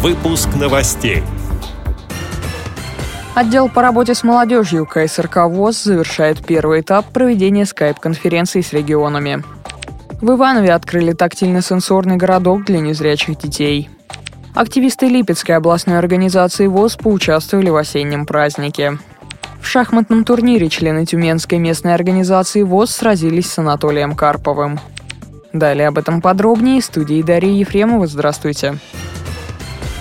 Выпуск 0.00 0.50
новостей. 0.54 1.24
Отдел 3.34 3.68
по 3.68 3.82
работе 3.82 4.14
с 4.14 4.22
молодежью 4.22 4.86
КСРК 4.86 5.48
ВОЗ 5.48 5.82
завершает 5.82 6.46
первый 6.46 6.82
этап 6.82 7.06
проведения 7.06 7.66
скайп-конференций 7.66 8.62
с 8.62 8.72
регионами. 8.72 9.42
В 10.20 10.36
Иванове 10.36 10.72
открыли 10.72 11.14
тактильно-сенсорный 11.14 12.16
городок 12.16 12.64
для 12.64 12.78
незрячих 12.78 13.38
детей. 13.38 13.90
Активисты 14.54 15.08
Липецкой 15.08 15.56
областной 15.56 15.98
организации 15.98 16.68
ВОЗ 16.68 16.94
поучаствовали 16.94 17.70
в 17.70 17.76
осеннем 17.76 18.24
празднике. 18.24 18.98
В 19.60 19.66
шахматном 19.66 20.22
турнире 20.22 20.68
члены 20.68 21.06
Тюменской 21.06 21.58
местной 21.58 21.94
организации 21.94 22.62
ВОЗ 22.62 22.92
сразились 22.92 23.50
с 23.50 23.58
Анатолием 23.58 24.14
Карповым. 24.14 24.78
Далее 25.52 25.88
об 25.88 25.98
этом 25.98 26.20
подробнее. 26.20 26.82
В 26.82 26.84
студии 26.84 27.20
Дарья 27.20 27.50
Ефремова. 27.50 28.06
Здравствуйте. 28.06 28.78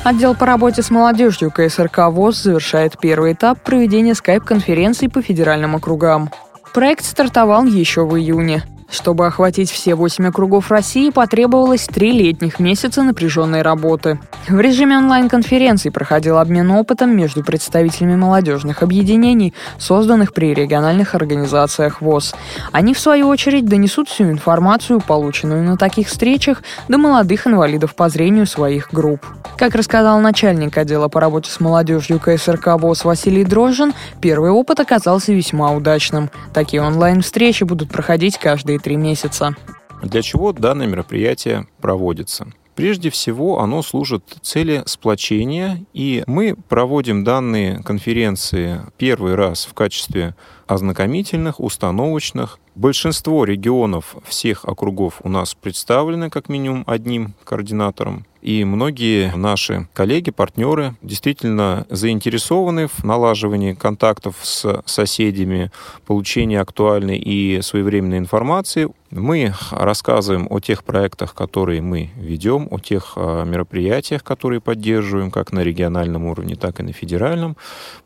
Отдел 0.08 0.36
по 0.36 0.46
работе 0.46 0.82
с 0.82 0.90
молодежью 0.90 1.52
КСРК 1.52 2.08
ВОЗ 2.08 2.44
завершает 2.44 2.98
первый 2.98 3.34
этап 3.34 3.62
проведения 3.62 4.16
скайп-конференций 4.16 5.10
по 5.10 5.22
федеральным 5.22 5.76
округам. 5.76 6.32
Проект 6.74 7.04
стартовал 7.04 7.66
еще 7.66 8.06
в 8.06 8.18
июне. 8.18 8.64
Чтобы 8.90 9.28
охватить 9.28 9.70
все 9.70 9.96
восемь 9.96 10.28
округов 10.28 10.72
России, 10.72 11.10
потребовалось 11.10 11.86
три 11.86 12.12
летних 12.12 12.60
месяца 12.60 13.04
напряженной 13.04 13.62
работы. 13.62 14.20
В 14.48 14.60
режиме 14.60 14.98
онлайн-конференции 14.98 15.90
проходил 15.90 16.38
обмен 16.38 16.72
опытом 16.72 17.16
между 17.16 17.44
представителями 17.44 18.16
молодежных 18.16 18.84
объединений, 18.84 19.54
созданных 19.78 20.34
при 20.34 20.54
региональных 20.54 21.16
организациях 21.16 22.02
ВОЗ. 22.02 22.34
Они, 22.72 22.94
в 22.94 23.00
свою 23.00 23.28
очередь, 23.28 23.66
донесут 23.66 24.08
всю 24.08 24.26
информацию, 24.26 25.02
полученную 25.02 25.64
на 25.64 25.78
таких 25.78 26.08
встречах, 26.08 26.64
до 26.88 26.98
молодых 26.98 27.46
инвалидов 27.46 27.94
по 27.94 28.08
зрению 28.08 28.46
своих 28.46 28.94
групп. 28.94 29.26
Как 29.58 29.76
рассказал 29.76 30.20
начальник 30.22 30.78
отдела 30.78 31.10
по 31.10 31.20
работе 31.20 31.52
с 31.52 31.60
молодежью 31.60 32.20
КСРК 32.20 32.80
ВОЗ 32.80 33.04
Василий 33.04 33.44
Дрожжин, 33.44 33.94
первый 34.22 34.52
опыт 34.52 34.80
оказался 34.80 35.34
весьма 35.34 35.72
удачным. 35.72 36.30
Такие 36.54 36.82
онлайн-встречи 36.82 37.64
будут 37.64 37.90
проходить 37.90 38.38
каждые 38.38 38.77
каждые 38.78 38.80
три 38.80 38.96
месяца. 38.96 39.56
Для 40.04 40.22
чего 40.22 40.54
данное 40.54 40.88
мероприятие 40.88 41.68
проводится? 41.82 42.48
Прежде 42.76 43.10
всего, 43.10 43.60
оно 43.60 43.82
служит 43.82 44.24
цели 44.44 44.84
сплочения, 44.86 45.84
и 45.94 46.24
мы 46.28 46.56
проводим 46.70 47.24
данные 47.24 47.82
конференции 47.84 48.82
первый 48.98 49.34
раз 49.34 49.66
в 49.66 49.74
качестве 49.74 50.36
ознакомительных, 50.68 51.60
установочных. 51.60 52.60
Большинство 52.76 53.46
регионов 53.46 54.16
всех 54.28 54.66
округов 54.66 55.22
у 55.24 55.30
нас 55.30 55.56
представлены 55.56 56.30
как 56.30 56.50
минимум 56.50 56.84
одним 56.86 57.34
координатором. 57.44 58.26
И 58.48 58.64
многие 58.64 59.36
наши 59.36 59.90
коллеги, 59.94 60.32
партнеры 60.32 60.96
действительно 61.02 61.86
заинтересованы 61.90 62.88
в 62.88 63.04
налаживании 63.04 63.74
контактов 63.74 64.38
с 64.42 64.84
соседями, 64.86 65.70
получении 66.06 66.56
актуальной 66.56 67.18
и 67.18 67.62
своевременной 67.62 68.20
информации. 68.20 68.88
Мы 69.12 69.54
рассказываем 69.72 70.48
о 70.50 70.62
тех 70.62 70.86
проектах, 70.86 71.34
которые 71.34 71.82
мы 71.82 72.10
ведем, 72.16 72.70
о 72.72 72.80
тех 72.80 73.14
а, 73.18 73.44
мероприятиях, 73.44 74.24
которые 74.24 74.62
поддерживаем 74.62 75.30
как 75.30 75.52
на 75.52 75.62
региональном 75.62 76.26
уровне, 76.26 76.56
так 76.56 76.80
и 76.80 76.84
на 76.84 76.94
федеральном. 76.94 77.58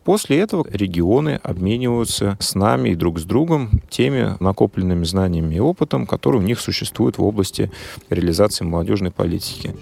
После 0.04 0.40
этого 0.40 0.66
регионы 0.72 1.40
обмениваются 1.44 2.36
с 2.40 2.56
нами 2.56 2.90
и 2.90 2.96
друг 2.96 3.20
с 3.20 3.24
другом 3.24 3.70
теми 3.90 4.36
накопленными 4.40 5.04
знаниями 5.04 5.56
и 5.56 5.60
опытом, 5.60 6.08
которые 6.08 6.42
у 6.42 6.46
них 6.46 6.60
существуют 6.60 7.20
в 7.20 7.24
области 7.24 7.72
реализации 8.10 8.64
молодежной 8.64 9.12
политики. 9.12 9.76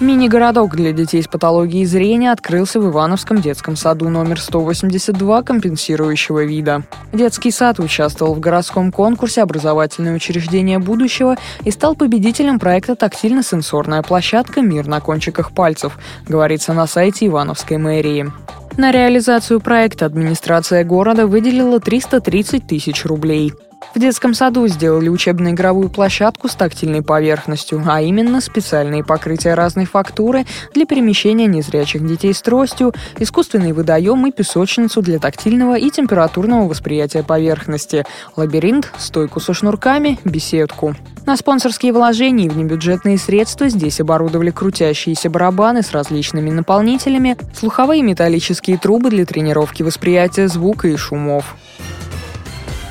Мини-городок 0.00 0.74
для 0.74 0.90
детей 0.90 1.22
с 1.22 1.28
патологией 1.28 1.84
зрения 1.84 2.32
открылся 2.32 2.80
в 2.80 2.90
Ивановском 2.90 3.40
детском 3.40 3.76
саду 3.76 4.08
номер 4.08 4.40
182 4.40 5.42
компенсирующего 5.42 6.44
вида. 6.44 6.82
Детский 7.12 7.52
сад 7.52 7.78
участвовал 7.78 8.34
в 8.34 8.40
городском 8.40 8.90
конкурсе 8.90 9.42
«Образовательное 9.42 10.16
учреждение 10.16 10.80
будущего» 10.80 11.36
и 11.62 11.70
стал 11.70 11.94
победителем 11.94 12.58
проекта 12.58 12.96
«Тактильно-сенсорная 12.96 14.02
площадка. 14.02 14.62
Мир 14.62 14.88
на 14.88 15.00
кончиках 15.00 15.52
пальцев», 15.52 15.96
говорится 16.26 16.72
на 16.72 16.88
сайте 16.88 17.28
Ивановской 17.28 17.76
мэрии. 17.76 18.32
На 18.76 18.90
реализацию 18.90 19.60
проекта 19.60 20.06
администрация 20.06 20.82
города 20.82 21.28
выделила 21.28 21.78
330 21.78 22.66
тысяч 22.66 23.04
рублей. 23.04 23.52
В 23.94 23.98
детском 24.00 24.34
саду 24.34 24.66
сделали 24.66 25.08
учебно-игровую 25.08 25.88
площадку 25.88 26.48
с 26.48 26.56
тактильной 26.56 27.02
поверхностью, 27.02 27.80
а 27.86 28.02
именно 28.02 28.40
специальные 28.40 29.04
покрытия 29.04 29.54
разной 29.54 29.84
фактуры 29.84 30.46
для 30.74 30.84
перемещения 30.84 31.46
незрячих 31.46 32.04
детей 32.04 32.34
с 32.34 32.42
тростью, 32.42 32.92
искусственный 33.20 33.72
водоем 33.72 34.26
и 34.26 34.32
песочницу 34.32 35.00
для 35.00 35.20
тактильного 35.20 35.78
и 35.78 35.90
температурного 35.90 36.68
восприятия 36.68 37.22
поверхности, 37.22 38.04
лабиринт, 38.34 38.90
стойку 38.98 39.38
со 39.38 39.54
шнурками, 39.54 40.18
беседку. 40.24 40.96
На 41.24 41.36
спонсорские 41.36 41.92
вложения 41.92 42.46
и 42.46 42.48
внебюджетные 42.48 43.16
средства 43.16 43.68
здесь 43.68 44.00
оборудовали 44.00 44.50
крутящиеся 44.50 45.30
барабаны 45.30 45.82
с 45.82 45.92
различными 45.92 46.50
наполнителями, 46.50 47.36
слуховые 47.54 48.02
металлические 48.02 48.76
трубы 48.76 49.10
для 49.10 49.24
тренировки 49.24 49.84
восприятия 49.84 50.48
звука 50.48 50.88
и 50.88 50.96
шумов. 50.96 51.54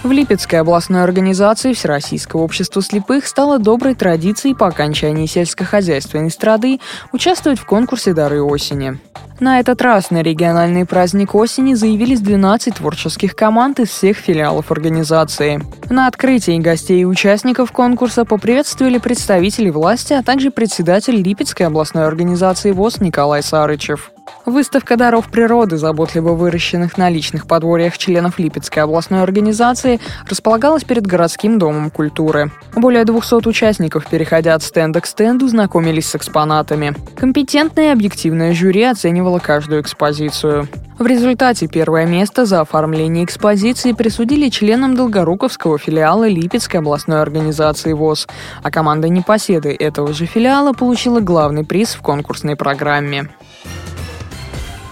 В 0.04 0.12
Липецкой 0.12 0.60
областной 0.60 1.02
организации 1.02 1.72
Всероссийского 1.72 2.42
общества 2.42 2.82
слепых 2.82 3.26
стало 3.26 3.58
доброй 3.58 3.96
традицией 3.96 4.54
по 4.54 4.68
окончании 4.68 5.28
сельскохозяйственной 5.28 6.30
страды 6.30 6.82
участвовать 7.14 7.58
в 7.58 7.66
конкурсе 7.66 8.14
«Дары 8.14 8.44
осени». 8.44 9.00
На 9.40 9.62
этот 9.62 9.82
раз 9.82 10.12
на 10.12 10.22
региональный 10.22 10.86
праздник 10.86 11.34
осени 11.36 11.74
заявились 11.74 12.20
12 12.20 12.76
творческих 12.76 13.34
команд 13.34 13.80
из 13.80 13.90
всех 13.90 14.18
филиалов 14.18 14.72
организации. 14.72 15.62
На 15.90 16.08
открытии 16.08 16.60
гостей 16.60 17.02
и 17.02 17.06
участников 17.06 17.72
конкурса 17.72 18.26
поприветствовали 18.26 18.98
представители 18.98 19.70
власти, 19.70 20.14
а 20.14 20.22
также 20.22 20.52
председатель 20.52 21.16
Липецкой 21.16 21.68
областной 21.68 22.06
организации 22.06 22.72
ВОЗ 22.72 23.00
Николай 23.00 23.42
Сарычев. 23.42 24.12
Выставка 24.46 24.98
даров 24.98 25.30
природы, 25.30 25.78
заботливо 25.78 26.34
выращенных 26.34 26.98
на 26.98 27.10
личных 27.10 27.48
подворьях 27.48 27.98
членов 27.98 28.40
Липецкой 28.40 28.84
областной 28.84 29.22
организации, 29.22 30.00
располагалась 30.30 30.84
перед 30.84 31.08
городским 31.08 31.60
домом 31.60 31.90
культуры. 31.90 32.52
Более 32.76 33.06
200 33.06 33.48
участников, 33.48 34.06
переходя 34.08 34.56
от 34.56 34.64
стенда 34.64 35.02
к 35.02 35.06
стенду, 35.06 35.48
знакомились 35.48 36.10
с 36.10 36.16
экспонатами. 36.16 36.94
Компетентное 37.16 37.86
и 37.86 37.94
объективное 37.94 38.54
жюри 38.54 38.84
оценивало 38.84 39.40
каждую 39.40 39.82
экспозицию. 39.82 40.68
В 41.00 41.08
результате 41.08 41.68
первое 41.68 42.06
место 42.06 42.46
за 42.46 42.62
оформление 42.62 43.26
экспозиции 43.26 43.94
присудили 43.94 44.50
членам 44.50 44.96
Долгоруковского 44.96 45.78
филиала 45.78 46.28
Липецкой 46.28 46.82
областной 46.82 47.22
организации 47.22 47.94
ВОЗ, 47.94 48.28
а 48.62 48.70
команда 48.70 49.10
непоседы 49.10 49.76
этого 49.78 50.14
же 50.14 50.28
филиала 50.28 50.74
получила 50.74 51.20
главный 51.20 51.66
приз 51.66 51.96
в 51.96 52.02
конкурсной 52.02 52.56
программе. 52.56 53.30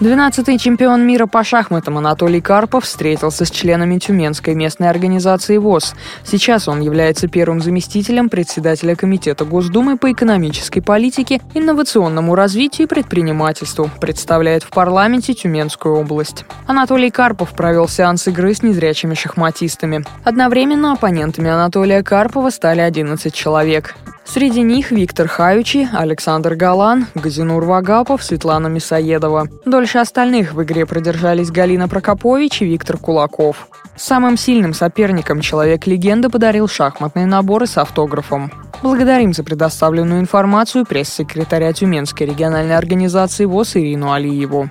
12-й 0.02 0.58
чемпион 0.58 1.06
мира 1.06 1.26
по 1.26 1.44
шахматам 1.44 1.96
Анатолий 1.96 2.40
Карпов 2.40 2.86
встретился 2.86 3.44
с 3.44 3.50
членами 3.52 4.00
Тюменской 4.00 4.52
местной 4.56 4.90
организации 4.90 5.58
ВОЗ. 5.58 5.94
Сейчас 6.24 6.66
он 6.66 6.80
является 6.80 7.28
первым 7.28 7.60
заместителем 7.60 8.28
председателя 8.28 8.96
Комитета 8.96 9.44
Госдумы 9.44 9.96
по 9.96 10.10
экономической 10.10 10.80
политике, 10.80 11.40
инновационному 11.54 12.34
развитию 12.34 12.88
и 12.88 12.90
предпринимательству, 12.90 13.88
представляет 14.00 14.64
в 14.64 14.70
парламенте 14.70 15.34
Тюменскую 15.34 15.94
область. 15.94 16.46
Анатолий 16.66 17.12
Карпов 17.12 17.50
провел 17.50 17.86
сеанс 17.86 18.26
игры 18.26 18.54
с 18.54 18.62
незрячими 18.64 19.14
шахматистами. 19.14 20.04
Одновременно 20.24 20.94
оппонентами 20.94 21.48
Анатолия 21.48 22.02
Карпова 22.02 22.50
стали 22.50 22.80
11 22.80 23.32
человек. 23.32 23.94
Среди 24.24 24.62
них 24.62 24.90
Виктор 24.90 25.28
Хаючи, 25.28 25.88
Александр 25.92 26.54
Галан, 26.54 27.06
Газинур 27.14 27.64
Вагапов, 27.64 28.22
Светлана 28.22 28.68
Мисоедова. 28.68 29.48
Дольше 29.66 29.98
остальных 29.98 30.54
в 30.54 30.62
игре 30.62 30.86
продержались 30.86 31.50
Галина 31.50 31.88
Прокопович 31.88 32.62
и 32.62 32.66
Виктор 32.66 32.96
Кулаков. 32.96 33.68
Самым 33.96 34.36
сильным 34.36 34.72
соперником 34.72 35.40
Человек-легенда 35.40 36.30
подарил 36.30 36.66
шахматные 36.66 37.26
наборы 37.26 37.66
с 37.66 37.76
автографом. 37.76 38.50
Благодарим 38.82 39.32
за 39.32 39.44
предоставленную 39.44 40.20
информацию 40.20 40.86
пресс-секретаря 40.86 41.72
Тюменской 41.72 42.26
региональной 42.26 42.76
организации 42.76 43.44
ВОЗ 43.44 43.76
Ирину 43.76 44.12
Алиеву. 44.12 44.70